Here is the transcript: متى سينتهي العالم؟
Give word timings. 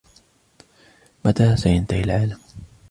متى 1.25 1.55
سينتهي 1.55 2.01
العالم؟ 2.03 2.39